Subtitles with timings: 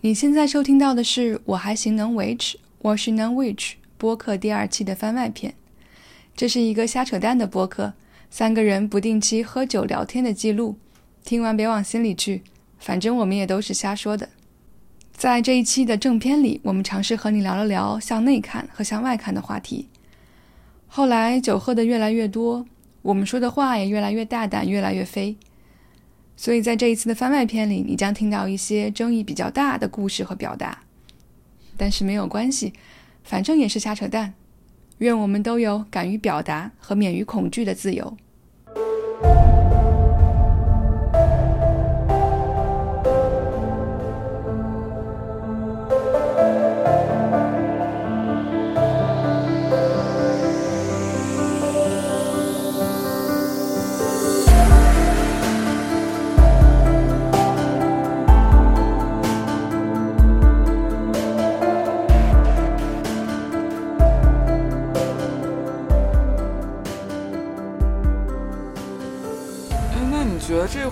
[0.00, 5.52] 你现在收听到的是《我还行能维持》，我是 Non Witch 播客第二期的番外篇。
[6.36, 7.94] 这是一个瞎扯淡的播客，
[8.30, 10.76] 三个人不定期喝酒聊天的记录。
[11.24, 12.44] 听完别往心里去，
[12.78, 14.28] 反正我们也都是瞎说的。
[15.12, 19.88] 在这一期的正片里，我们尝试和你聊了聊向内看和向外看的话题。
[20.86, 22.64] 后来酒喝的越来越多，
[23.02, 25.36] 我们说的话也越来越大胆，越来越飞。
[26.40, 30.84] 所以在这一次的番外篇里，你将听到一些争议比较大的故事和表达。
[31.76, 32.72] 但是没有关系，
[33.24, 34.34] 反正也是瞎扯淡。
[34.98, 38.16] 愿我们都有敢于表达和免于恐惧的自由。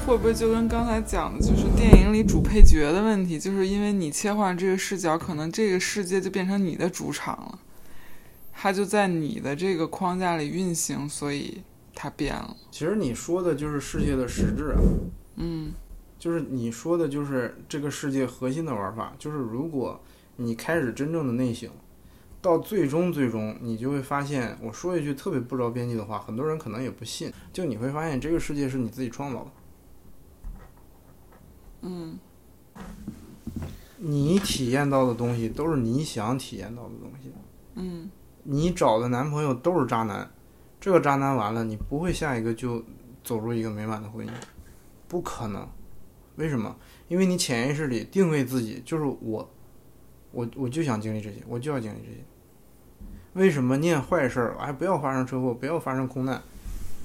[0.07, 7.59] 会不会就跟刚才讲的，就是电影里主配角的问题，就是因为你切换这个视角，可能这个世界就变成你的主场了，
[8.53, 11.61] 它就在你的这个框架里运行，所以
[11.93, 12.57] 它变了。
[12.71, 14.79] 其实你说的就是世界的实质啊，
[15.39, 15.73] 嗯。
[16.21, 20.01] 就是你说的就是这个世界核心的玩法，就是如果
[20.37, 21.69] 你开始真正的内省，
[22.41, 29.51] 到最终最终你就会发现，我说一句特别不着边际的话，很多人可能也不信，就你会发现这个世界是你自己创造的，
[31.83, 32.19] 嗯
[33.99, 37.33] 你体验到的东西都是你想体验到的东西。
[37.75, 38.11] 嗯
[38.43, 40.31] 你找的男朋友都是渣男，
[40.81, 42.83] 这个渣男完了，你不会下一个就
[43.25, 44.31] 走入一个美满的婚姻，
[45.09, 45.67] 不可能。
[46.37, 46.77] 为什么？
[47.09, 49.51] 因为你潜意识里定位自己就是我，
[50.31, 52.19] 我我就想经历这些，我就要经历这些。
[53.33, 54.57] 为什么念坏事儿？
[54.59, 56.41] 哎，不要发生车祸，不要发生空难，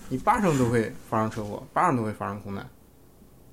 [0.10, 2.70] 你八成都会发生车祸，八成都会发生空难。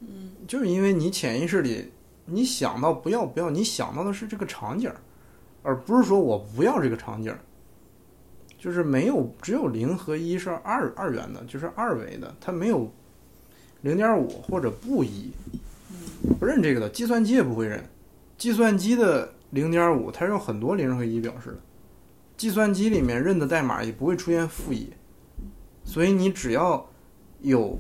[0.01, 1.91] 嗯，就是因为你潜意识里，
[2.27, 4.93] 你想到不要不要，你想到的是这个场景，
[5.63, 7.35] 而不是说我不要这个场景。
[8.61, 12.93] 就是没有，只有零和一是二二元的，就是二维的，它没有
[13.83, 15.31] 零点五或者不一，
[16.41, 17.81] 不认这个的，计算机也不会认。
[18.37, 21.59] 计算机的零点五，它是用很多零和一表示的，
[22.37, 24.93] 计算机里面认的代码也不会出现负一，
[25.85, 26.85] 所以你只要
[27.43, 27.79] 有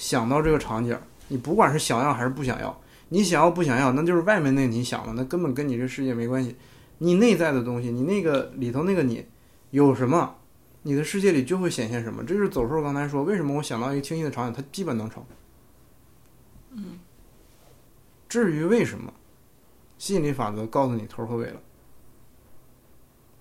[0.00, 2.80] 想到这个场景，你不管是想要还是不想要，
[3.10, 6.56] 你想要不想要，那就是外面那你想的，那根本跟你这世界没关系。
[6.98, 9.26] 你内在的东西，你那个里头那个你
[9.72, 10.36] 有什么，
[10.84, 12.24] 你的世界里就会显现什么。
[12.24, 15.22] 这就是走兽刚才说，为什么我想到一个清晰的场景，它基本能成。
[16.70, 16.98] 嗯。
[18.26, 19.12] 至于为什么，
[19.98, 21.60] 吸引力法则告诉你头和尾了。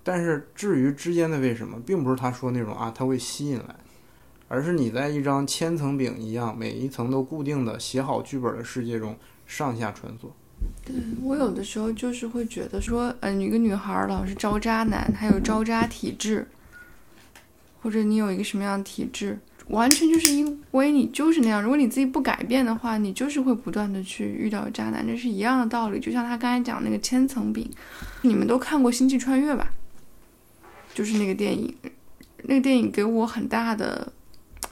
[0.04, 3.76] 但是至于之间的为什么，并不是他说那种啊，它会吸引来，
[4.50, 9.16] 而是你在一张千层饼一样，每一层都固定的写好剧本的世界中
[9.48, 10.28] 上下穿梭。
[10.84, 16.46] 对我有的时候就是会觉得说，嗯、一个女孩老是招渣男，还有招渣体质，
[17.82, 21.62] 或者你有一个什么样的体质，完全就是因为你就是那样。
[21.62, 26.00] 如果你自己不改变的话，你就是会不断的去遇到渣男，这是一样的道理。
[26.00, 27.72] 就像他刚才讲那个千层饼，
[28.24, 29.72] 你们都看过《星际穿越》吧？
[30.94, 31.74] 就是那个电影，
[32.44, 34.12] 那个电影给我很大的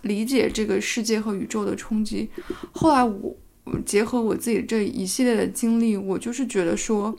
[0.08, 2.30] 理解这个世界和宇宙的冲击。
[2.72, 3.38] 后来我。
[3.86, 7.14] 结合我自己这一系列的经历，我就是觉得说，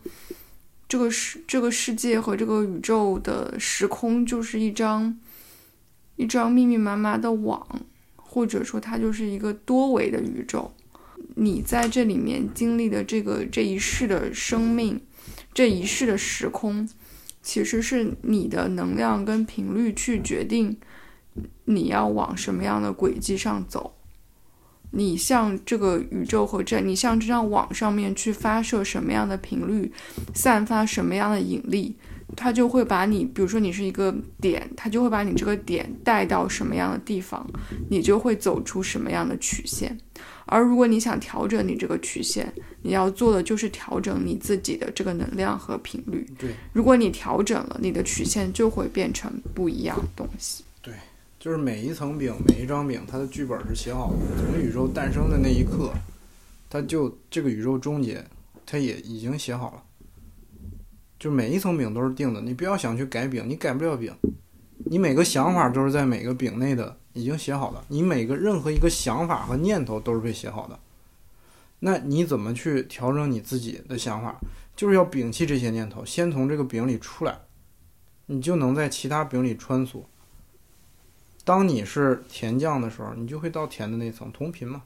[0.88, 5.14] 这个世这个世界和这个宇宙的时空就是一张
[6.16, 7.82] 一张密密麻麻的网，
[8.16, 10.72] 或者说它就是一个多维的宇宙。
[11.34, 14.98] 你在这里面经历的这个这一世的生命，
[15.52, 16.88] 这一世的时空，
[17.42, 20.78] 其实是你的能量跟频率去决定
[21.68, 23.94] 你要往什么样的轨迹上走。
[24.90, 29.92] 你向这个宇宙和这，你向这张网上面去发射什么样的频率，
[30.34, 31.94] 散发什么样的引力，
[32.34, 37.46] 它就会把你，比如说你是一个点，它就会把你这个点带到什么样的地方，
[37.90, 39.94] 你就会走出什么样的曲线。
[40.46, 42.50] 而如果你想调整你这个曲线，
[42.80, 46.26] 你要做的就是调整你自己的这个能量和频率。
[46.38, 50.64] 对，如果你调整了，你的曲线就会变成不一样的东西。
[51.38, 54.16] 就是每一层饼，每一张饼，它的剧本是写好的。
[54.36, 55.92] 从宇宙诞生的那一刻，
[56.68, 58.24] 它就这个宇宙终结，
[58.66, 59.82] 它也已经写好了。
[61.16, 64.12] 就每一层饼都是定的，你不要想去改饼，你改不了饼。
[64.90, 67.84] 你每个想法都是在每个饼内的，已经写好的。
[67.88, 70.78] 你每个任何一个想法和念头都是被写好的。
[71.80, 74.40] 那你怎么去调整你自己的想法？
[74.74, 77.38] 就是要摒弃这些念头，先从这个饼里出来，
[78.26, 80.02] 你就能在其他饼里穿梭。
[81.48, 84.82] 当你是甜酱的时候，你就会到甜的那层，同频嘛。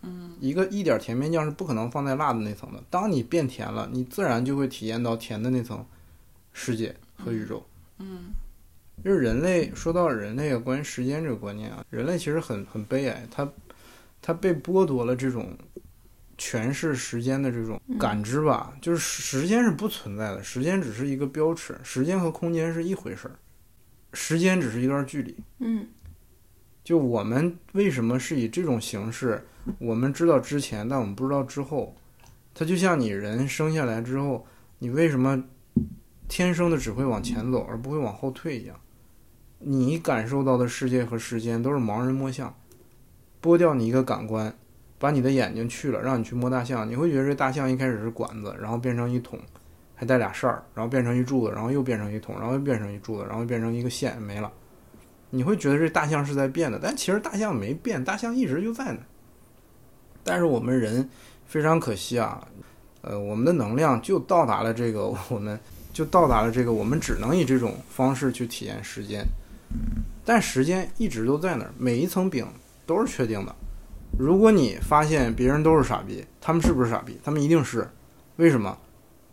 [0.00, 2.82] 嗯，一个一点甜面酱是不可能放在辣的那层的。
[2.88, 5.84] 当你变甜了，你自然就会体验到甜的那层
[6.54, 7.62] 世界和宇宙。
[7.98, 8.30] 嗯，
[9.04, 13.46] 就是人类说到人类啊，关于时间这个观念啊，人类其实很很悲哀，他
[14.22, 15.54] 他被剥夺了这种
[16.38, 18.72] 诠释时间的这种感知吧。
[18.80, 23.36] 就是时间是不存在的，时间只是一个标尺，时间和空间是一回事儿，
[24.14, 25.36] 时间只是一段距离。
[25.58, 25.86] 嗯
[26.88, 29.44] 就我们为什么是以这种形式？
[29.78, 31.94] 我们知道之前，但我们不知道之后。
[32.54, 34.46] 它就像你人生下来之后，
[34.78, 35.44] 你为什么
[36.28, 38.74] 天生的只会往前走，而不会往后退一样？
[39.58, 42.54] 你感受到的世界和时间都是盲人摸象。
[43.42, 44.56] 剥掉你一个感官，
[44.98, 49.38] 把你的眼睛去了，让你去摸大象，你会觉得这大象一开始是管子，然后变成一桶，
[49.94, 54.50] 还带俩扇儿，然后变成一柱子，然后又变成一桶，然后又变成一柱子，然后又变成一个线，没了。
[55.30, 59.06] 你会觉得这大象是在变的，但其实大象没变，大象一直就在那儿。
[60.24, 61.08] 但是我们人
[61.46, 62.46] 非常可惜啊，
[63.02, 65.58] 呃，我们的能量就到达了这个， 我们
[65.92, 69.24] 就到达了这个，我们只能以这种方式去体验时间。
[70.24, 72.46] 但时间一直都在那儿，每一层饼
[72.86, 73.54] 都是确定的。
[74.18, 77.18] 如果你发现别人都是傻逼，他们是不是傻逼？
[77.22, 77.88] 他们一定是。
[78.36, 78.78] 为什么？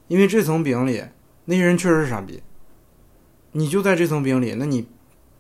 [0.08, 1.04] 因为这层饼里
[1.46, 2.42] 那些人确实是傻逼。
[3.54, 4.88] 你就在这层饼里，那你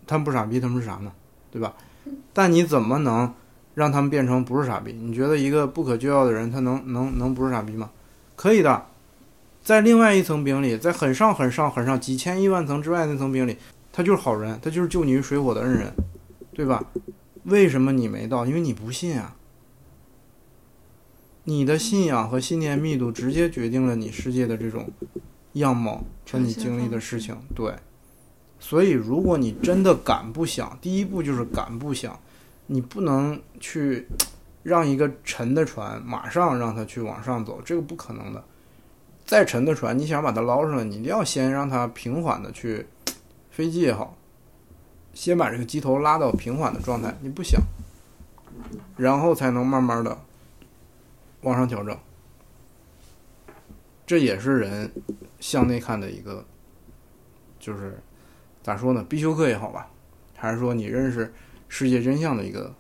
[0.08, 1.12] 他们不傻逼，他们是啥呢？
[1.52, 1.74] 对吧？
[2.34, 3.34] 但你怎么能
[3.74, 4.94] 让他们变成不是傻逼？
[4.94, 7.90] 你觉得一个不可救药的人，他能能能不是傻逼吗？
[8.36, 8.86] 可以的，
[9.64, 13.58] 在另外一层饼里，在很上很上很上几千亿万层之外那层饼里，
[13.92, 15.94] 他就是好人，他就是救你于水火的恩人，
[16.54, 16.84] 对吧？
[17.46, 18.46] 为什么你没到？
[18.46, 19.36] 因为你不信啊。
[21.46, 24.90] 你的信仰和信念密度直接决定了你世界的这种
[25.54, 27.74] 样貌和你经历的事情，对。
[28.58, 32.20] 所以，如果你真的敢不想，第一步就是敢不想，
[32.66, 34.08] 你不能去
[34.64, 38.44] 让一个沉的船马上让它去往上走，这个不可能的。
[39.24, 42.88] 再沉的船，你想把它捞上来，你一定要先让它平缓的去，
[43.52, 44.18] 飞机也好，
[45.14, 47.62] 先把这个机头拉到平缓的状态，你不想，
[48.98, 50.18] 然后才能慢慢的
[51.42, 51.96] 往上调整。
[54.08, 54.92] 这也是人
[55.40, 56.44] 向内看的一个，
[57.60, 58.00] 就是。
[58.66, 59.06] 咋说呢？
[59.08, 59.88] 必修课也好吧，
[60.36, 61.32] 还是说你认识
[61.70, 62.74] 世界真相的一个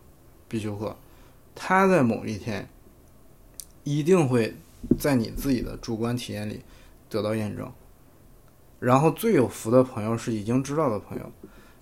[0.48, 0.98] 必修课，
[1.54, 2.68] 它在某一天
[3.84, 4.56] 一定会
[4.98, 6.64] 在你自己的主观体验里
[7.08, 7.72] 得到验证。
[8.80, 11.32] 然后最有福的朋友是已经知道的朋友，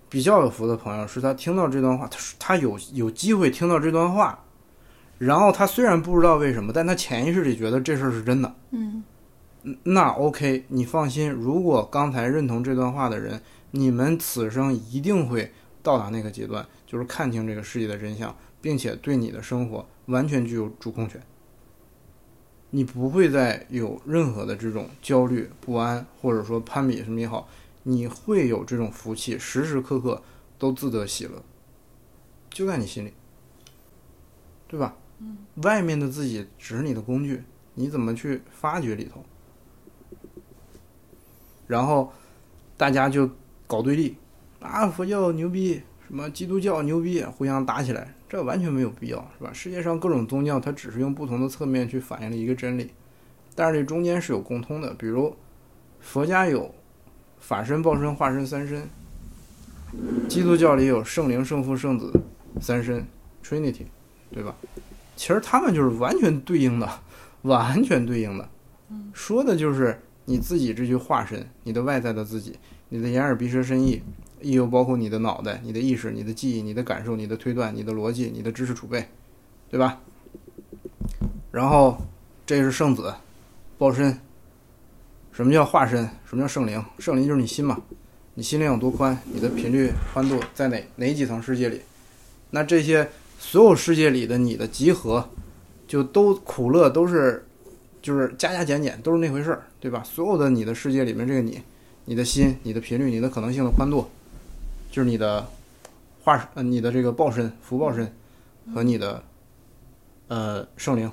[0.09, 4.37] 比较有福的朋友是他听到这段话，他他有有机会听到这段话，
[5.17, 8.53] 然后他虽然不知道为什么，但他潜意识里觉得这事儿是真的。
[8.71, 9.01] 嗯，
[9.83, 13.41] 那 OK，你放心，如果刚才认同这段话的人。
[13.75, 21.19] 你们此生一定会到达那个阶段，就是看清这个世界的真相，并且对你的生活完全具有主控权。
[22.69, 27.49] 你不会再有任何的这种焦虑不安，或者说攀比什么也好，
[27.81, 30.21] 你会有这种福气，时时刻刻
[30.59, 31.41] 都自得喜乐，
[32.51, 33.13] 就在你心里，
[34.67, 34.95] 对吧？
[35.17, 37.41] 嗯，外面的自己只是你的工具，
[37.73, 39.25] 你怎么去发掘里头？
[41.65, 42.13] 然后
[42.77, 43.27] 大家就。
[43.67, 44.15] 搞对立，
[44.59, 49.51] 啊，佛教牛逼，什么基督教牛逼，互相打起来，这完全没有必要，是吧？
[49.53, 52.91] 世界上各种宗教，它只是用不同的侧面去反映了一个真理，
[53.55, 55.35] 但是这中间是有共通的，比如
[55.99, 56.73] 佛家有
[57.39, 58.87] 法身、报身、化身三身，
[60.27, 62.11] 基督教里有圣灵、圣父、圣子
[62.59, 63.05] 三身
[63.43, 63.85] （Trinity），
[64.31, 64.55] 对吧？
[65.15, 66.89] 其实他们就是完全对应的，
[67.43, 68.49] 完全对应的，
[69.13, 72.57] 说的就是你自己这具化身，你的外在的自己。
[72.93, 73.99] 你的眼耳鼻舌身意，
[74.39, 79.03] 亦又包括你的脑袋、你的意识、你的记忆、你的感受、你的推断、你的逻辑、你的知识储备，
[79.67, 79.99] 对吧？
[81.51, 81.97] 然后，
[82.45, 83.11] 这是圣子，
[83.79, 84.15] 报身。
[85.31, 86.07] 什么叫化身？
[86.23, 86.85] 什么叫圣灵？
[86.99, 87.81] 圣灵就是你心嘛，
[88.35, 91.81] 你心灵有多宽，你的频率宽度在哪哪几层世界里？
[92.51, 93.09] 那这些
[93.39, 95.27] 所有世界里的你的集合，
[95.87, 97.43] 就都苦乐都是，
[98.03, 100.03] 就是加加减减都是那回事儿，对吧？
[100.03, 101.59] 所有的你的世界里面这个你。
[102.05, 104.07] 你的心、你的频率、你的可能性的宽度，
[104.91, 105.47] 就是你的
[106.23, 108.13] 化呃，你的这个报身、福报身
[108.73, 109.23] 和你的
[110.27, 111.11] 呃圣灵、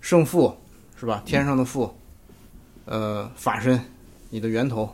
[0.00, 0.56] 圣父
[0.98, 1.22] 是吧？
[1.26, 1.94] 天上的父，
[2.86, 3.80] 呃法身，
[4.30, 4.88] 你的源头，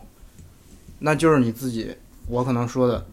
[0.99, 1.97] 那就是你自己。
[2.29, 3.05] 我可能说的，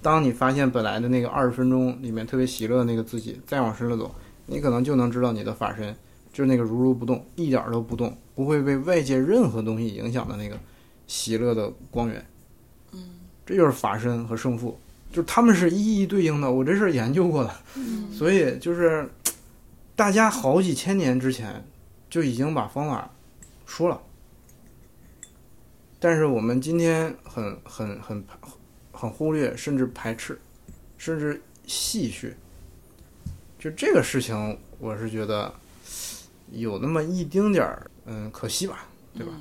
[0.00, 4.14] 当你发现本来的那个二十分钟里面特别喜乐的那个自己，再往深了走，
[4.46, 5.94] 你可能就能知道你的法身
[6.32, 10.56] 就是那个如如不动，一点都不动，不会被外界任何东西影响的那个
[11.12, 12.24] 喜乐的光源。
[12.92, 12.98] 嗯，
[13.44, 16.50] 这就是法身和圣父，就是他们是一一对应的。
[16.50, 19.06] 我这事儿研究过的，嗯所以就是
[19.94, 21.62] 大家好几千年之前
[22.08, 23.10] 就已经把方法
[23.66, 24.00] 说了，
[26.00, 28.24] 但是我们今天很很很
[28.90, 30.40] 很忽略，甚至排斥，
[30.96, 32.32] 甚至戏谑。
[33.58, 35.52] 就这个事情，我是觉得
[36.52, 39.32] 有那么一丁点儿，嗯，可惜吧，对吧？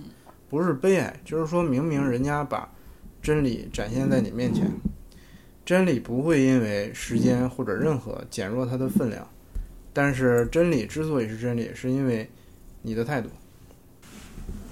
[0.52, 2.70] 不是悲哀，就是说明明人家把
[3.22, 4.70] 真理展现在你面前，
[5.66, 9.26] 真理不会因为时间或者任何减弱它的分量，
[9.94, 12.30] 但是真理之所以是真理，是因为
[12.82, 13.30] 你的态度。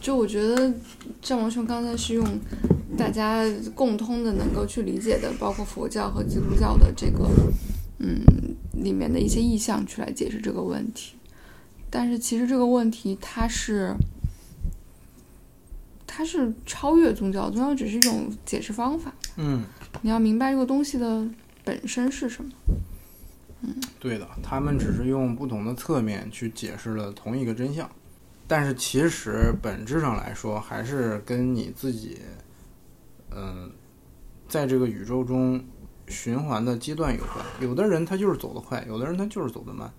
[0.01, 0.73] 就我觉得
[1.21, 2.25] 战王兄刚才是用
[2.97, 7.29] 大家共通的能够去理解的，包括佛教和基督教的这个
[7.99, 8.21] 嗯
[8.73, 11.15] 里面的一些意象去来解释这个问题，
[11.89, 13.93] 但是其实这个问题它是
[16.19, 19.63] 它是超越宗教，宗教只是一种解释方法，嗯，
[20.01, 21.25] 你要明白这个东西的
[21.63, 22.51] 本身是什么。
[23.61, 27.89] 嗯对的，他们只是用不同的侧面去解释了同一个真相，
[28.49, 32.19] 但是其实本质上来说，还是跟你自己，
[33.33, 33.71] 嗯，
[34.49, 35.63] 在这个宇宙中
[36.09, 37.45] 循环的阶段有关。
[37.61, 39.89] 有的人他就是走得快，有的人他就是走得慢，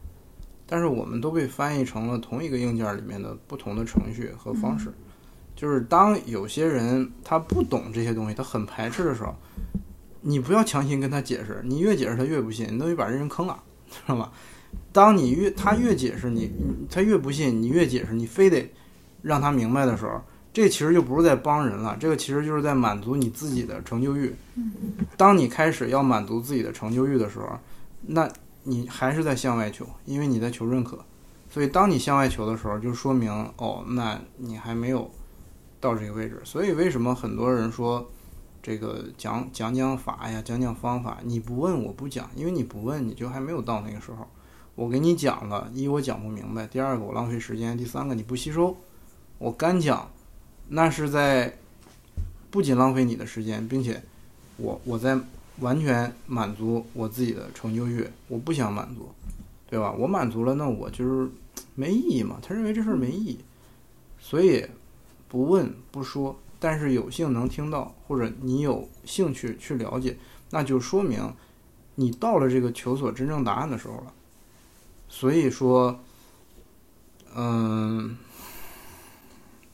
[0.66, 4.92] 但是我们都被翻译成了同一个硬件里面的不同的程序和方式。
[5.60, 9.34] 就是当有些人他不懂这些东西，他很排斥的时候，
[10.22, 14.32] 你不要强行跟他解释，你越解释他越不信，你等于把这人坑了， 知道吧？
[14.90, 18.72] 当你越他越解释你，你他越不信，你越解释，你非得
[19.20, 20.18] 让他明白的时候，
[20.50, 24.34] 这其实就不是在帮人了，这个其实就是在满足你自己的成就欲。
[25.18, 27.50] 当你开始要满足自己的成就欲的时候，
[28.06, 28.26] 那
[28.62, 30.98] 你还是在向外求，因为你在求认可。
[31.50, 35.10] 所以当你向外求的时候，就说明哦，那你还没有
[35.80, 36.40] 到这个位置。
[36.44, 38.08] 所以为什么很多人说
[38.62, 44.28] 这个讲讲讲法呀，讲讲方法，你不问我不讲，因为你不问，你就还没有到那个时候。
[44.76, 48.76] 我给你讲了，一我讲不明白，第二个我浪费时间，第三个你不吸收。
[49.38, 50.10] 我干讲，
[50.68, 51.58] 那是在
[52.50, 54.02] 不仅浪费你的时间，并且
[54.56, 55.18] 我我在
[55.58, 59.10] 完全满足我自己的成就欲，我不想满足，
[59.68, 59.92] 对吧？
[59.92, 61.30] 我满足了，那我就是
[61.74, 62.38] 没意义嘛。
[62.40, 63.38] 他认为这事儿没意义，
[64.18, 64.64] 所以
[65.30, 70.18] 不问不说，但是有幸能听到，或者你有兴趣去了解，
[70.50, 71.32] 那就说明
[71.94, 74.12] 你到了这个求索真正答案的时候了。
[75.08, 76.00] 所以说，
[77.34, 78.16] 嗯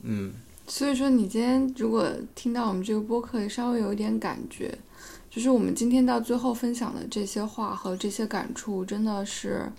[0.03, 0.33] 嗯，
[0.67, 4.79] 所以说，你今天如果听到我们这个播客，也稍微有一点感觉，
[5.31, 9.73] 就是我们今天到最后分享的这些话和这些感触，真的是，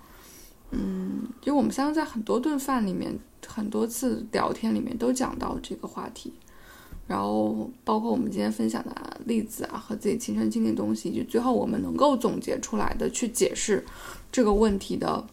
[0.72, 6.34] 嗯，因为我们三个在很多顿饭里面、很多次聊天里面都讲到这个话题，
[7.08, 13.86] 然后包括我们今天分享的例子啊和自己亲身经历的东西，以及最后我们能够总结出来的去解释
[14.30, 15.26] 这个问题的，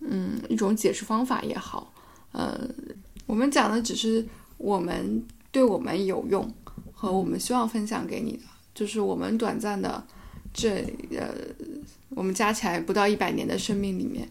[0.00, 1.92] 嗯，一种解释方法也好，
[2.32, 2.60] 呃，
[3.26, 4.26] 我们讲的只是
[4.58, 6.52] 我们对我们有用
[6.92, 8.42] 和我们希望分享给你的，
[8.74, 10.04] 就是我们短暂的
[10.54, 10.70] 这
[11.10, 11.34] 呃，
[12.10, 14.26] 我们加起来不到一百年的生命里面，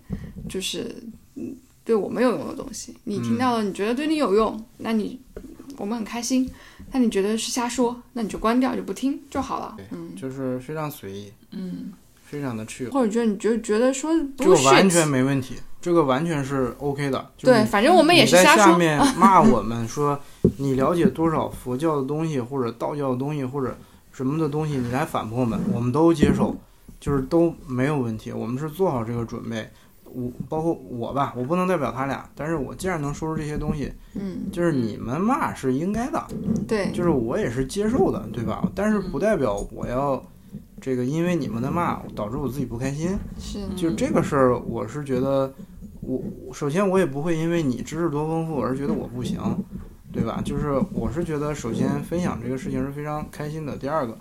[0.49, 0.95] 就是
[1.35, 2.95] 嗯对我们有用的东西。
[3.03, 5.19] 你听到了，你觉得对你有用，那你
[5.77, 6.45] 我们很开心；
[6.93, 9.75] 那你觉得是瞎说，那你就关掉，就不听就好了。
[9.91, 11.91] 嗯就是非常随意，嗯，
[12.23, 17.31] 非常的去，或者觉得你就觉得说这不完全没问题，这个完全是 OK 的。
[17.37, 18.63] 对，反正我们也是瞎说。
[18.63, 20.17] 下面 骂我们说
[20.57, 23.77] 你了解多少佛教的东西，或者道教的东西，或者
[24.13, 26.55] 什么的东西，你来反驳我们，我们都接受，
[27.01, 28.31] 就是都没有问题。
[28.31, 29.67] 我们是做好这个准备。
[30.15, 36.23] 我包括我吧，我不能代表他俩，但是我既然能说出这些东西，嗯，就是你们骂是应该的，
[36.67, 38.63] 对，就是我也是接受的，对吧？
[38.75, 40.23] 但是不代表我要
[40.79, 43.17] 这个因为你们的骂导致我自己不开心。
[43.39, 45.51] 是就这个事儿，我是觉得
[46.01, 46.21] 我
[46.53, 49.39] 首先我也不会因为你知识多丰富而觉得我不行，
[50.13, 50.39] 对吧？
[50.45, 53.75] 就是我是觉得首先分享这个事情是非常开心的。
[53.75, 54.15] 第二个，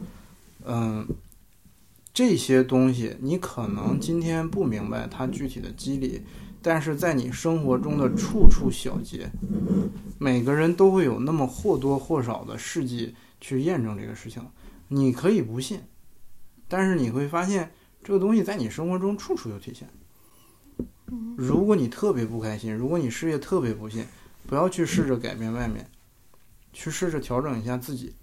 [0.64, 1.06] 嗯，
[2.14, 6.22] 这些东西你可能今天不明白它具体的机理，
[6.62, 9.30] 但是在你生活中的处处小节，
[10.18, 14.42] 每个人都会有那么或多或少的事迹去验证这个事情。
[14.88, 15.80] 你可以不信，
[16.68, 17.70] 但是你会发现
[18.02, 19.86] 这个东西在你生活中处处有体现。
[21.36, 24.04] 如果你特别不开心，如果你事业特别不幸，
[24.46, 25.88] 不要去试着改变外面，
[26.72, 28.14] 去试着调整一下自己，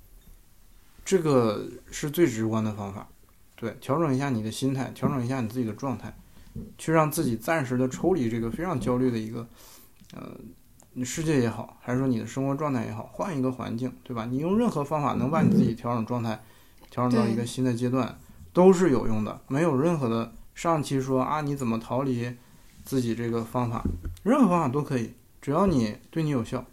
[1.03, 3.07] 这个是最直观的方法。
[3.55, 6.15] 对，调整一下你的心态，调整一下你自己的状态，
[6.77, 9.47] 去让自己暂时的抽离这个非常焦虑的一个
[10.13, 14.25] 呃，世界也好，还是说你的生活状态也好，换一个环境，对吧？
[14.25, 16.41] 你用任何方法能把你自己调整状态，
[16.89, 18.17] 调整到一个新的阶段，
[18.53, 19.41] 都是有用的。
[19.47, 22.33] 没有任何的上期说啊，你怎么逃离
[22.85, 23.83] 自己这个方法，
[24.23, 26.65] 任何方法都可以，只要你对你有效，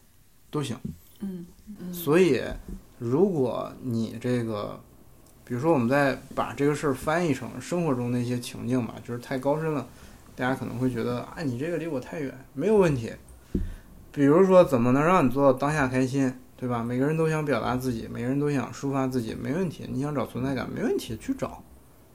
[0.50, 0.76] 都行。
[1.20, 1.46] 嗯
[1.80, 2.42] 嗯所以，
[2.98, 4.78] 如果你这个，
[5.44, 9.86] 比如说我们再把这个事儿翻译成生活中那些情境吧，就是太高深了，
[10.34, 13.12] 大家可能会觉得，啊，你这个离我太远，没有问题。
[14.12, 16.82] 比如说，怎么能让你做到当下开心，对吧？
[16.82, 19.86] 每个人都想表达自己，每个人都想抒发自己，没问题。
[19.90, 21.62] 你想找存在感，没问题，去找，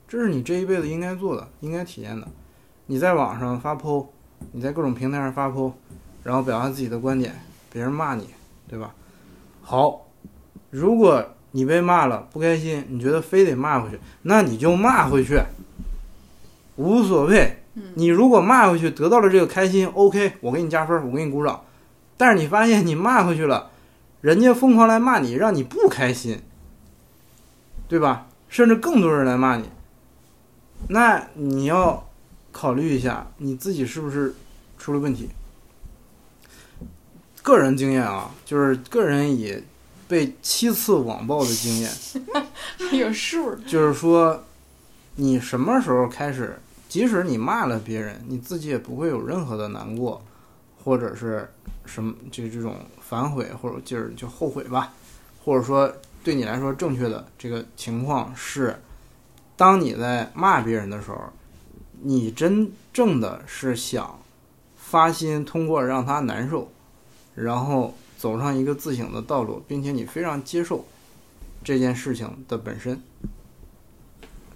[0.07, 2.27] 这是你这一辈子应该做的，应该体验的。
[2.87, 4.07] 你在网上发 PO，
[4.51, 5.73] 你在各种平台上发 PO，
[6.23, 7.33] 然后表达自己的观点，
[7.71, 8.29] 别人骂你，
[8.67, 8.93] 对吧？
[9.61, 10.07] 好，
[10.69, 15.41] 如果你被骂了不开心，你觉得非得骂回去，那你就骂回去，
[16.75, 17.57] 无所谓。
[17.95, 21.61] 你如果骂回去得到了这个开心，OK，我给你加分，我给你鼓掌。
[22.17, 23.71] 但是你发现你骂回去了，
[24.19, 26.41] 人家疯狂来骂你，让你不开心，
[27.87, 28.27] 对吧？
[28.49, 29.69] 甚至更多人来骂你，
[30.89, 32.09] 那你要
[32.51, 34.35] 考虑一下你自己是不是
[34.77, 35.29] 出了问题。
[37.41, 39.63] 个人经验啊，就是个人以
[40.07, 41.91] 被七次网暴的经验，
[42.91, 43.55] 有数。
[43.67, 44.43] 就是说，
[45.15, 50.23] 你什么时候开始，即使你骂了别人，你自己也不会有任何的难过，
[50.83, 51.49] 或者是
[51.85, 54.93] 什么，就这种反悔或者就是就后悔吧，
[55.43, 55.91] 或者说
[56.23, 58.79] 对你来说正确的这个情况是，
[59.55, 61.17] 当你在骂别人的时候，
[62.03, 64.19] 你真正的是想
[64.75, 66.71] 发心通过让他难受，
[67.35, 70.85] 然后走上一个自省的道路，并且你非常接受
[71.63, 73.01] 这件事情的本身。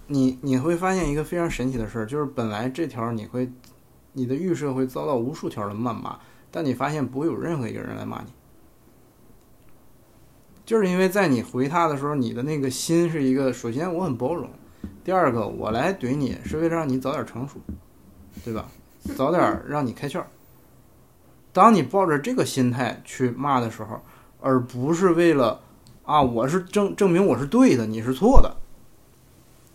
[0.08, 3.50] 你你会发现一个非常神奇的事儿，就是本来这条你会，
[4.12, 6.18] 你的预设会遭到无数条的谩骂，
[6.50, 8.30] 但你发现不会有任何一个人来骂你，
[10.64, 14.48] 就是因为在你回他的时候，你的那个心是一个，首先我很包容，
[15.02, 17.56] 第二个我来怼你是为了让你早点成熟，
[18.44, 18.68] 对吧？
[19.16, 20.22] 早点让你开窍。
[21.56, 23.98] 当你抱着这个心态去骂的时候，
[24.42, 25.58] 而不是为了
[26.04, 28.54] 啊，我是证证明我是对的，你是错的。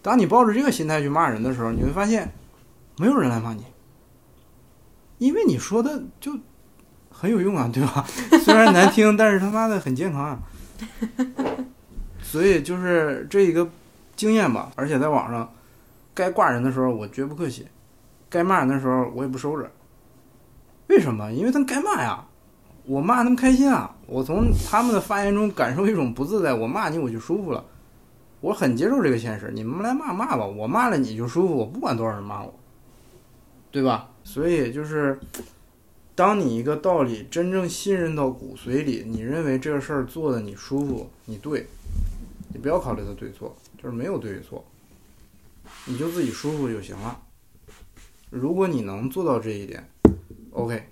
[0.03, 2.31] 当你抱着这个心态去骂人的时候，你会发现，
[2.99, 3.65] 没有人来骂你，
[5.17, 6.37] 因为你说的就
[7.09, 8.05] 很有用啊，对吧？
[8.45, 10.39] 虽然难听，但是他妈的很健康啊。
[12.21, 13.67] 所以就是这一个
[14.15, 15.51] 经验吧，而且在网上，
[16.13, 17.65] 该挂人的时候我绝不客气，
[18.29, 19.67] 该骂人的时候我也不收着。
[20.91, 21.31] 为什么？
[21.31, 22.27] 因为他们该骂呀，
[22.83, 27.63] 我骂他们开心啊，我从他们的发言中感受一种不自在，我骂你我就舒服了。
[28.41, 32.53] 我很接受这个现实，你们来骂骂吧，我骂了你就舒服，我不管多少人骂我，
[33.71, 34.09] 对吧？
[34.25, 35.17] 所以就是，
[36.13, 41.65] 当你一个道理真正信任到骨髓里，你认为这个事儿做的你舒服，你对，
[42.53, 44.61] 你不要考虑它对错，就是没有对与错，
[45.85, 47.17] 你就自己舒服就行了。
[48.29, 49.87] 如果你能做到这一点
[50.51, 50.83] ，OK，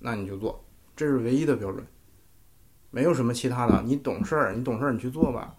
[0.00, 1.84] 那你就做，这是唯一的标准，
[2.90, 3.82] 没有什么其他的。
[3.84, 5.54] 你懂事儿，你懂事儿，你去做吧。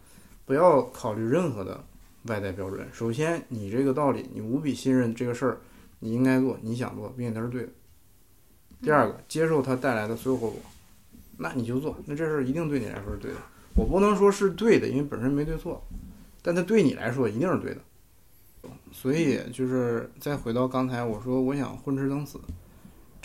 [0.46, 1.84] 不要考虑任何的
[2.24, 2.88] 外在标准。
[2.94, 5.58] 首先，你这个道理，你无比信任这个事儿，
[6.00, 7.70] 你应该做，你想做，并且它是对的。
[8.82, 10.60] 第二个，接受它带来的所有后果，
[11.38, 13.38] 那你就做，那这事儿一定对你来说是对的。
[13.76, 15.84] 我不能说是对的，因为本身没对错，
[16.42, 17.82] 但它对你来说一定是对的。
[18.92, 22.40] 所以就是再回到刚才我说，我想混吃等死，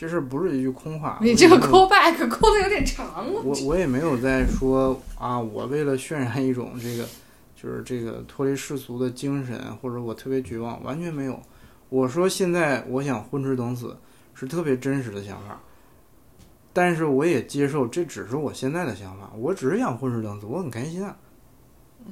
[0.03, 1.17] 这事儿不是一句空话。
[1.23, 3.23] 你这个 call back 扣的有点长啊。
[3.23, 7.07] 我我也没有在说啊，我为了渲染一种这个，
[7.55, 11.41] 就是这个脱离世俗的精神，或者我特别绝望，完全没有。
[11.88, 13.97] 我说现在我想混吃等死，
[14.35, 15.61] 是特别真实的想法，
[16.73, 21.17] 但是我也接受这只是我现在的想法，我只是想混吃等死，我很开心啊，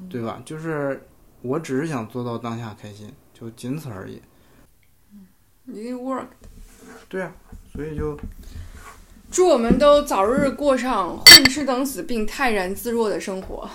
[0.08, 0.40] 对吧？
[0.44, 1.08] 就是
[1.42, 4.22] 我只是想做到当下开心，就仅此而已。
[5.66, 6.26] 一定 work。
[7.08, 7.32] 对啊，
[7.72, 8.18] 所以就
[9.30, 13.68] 祝我们都早日过上混吃等死并泰然自若的生活。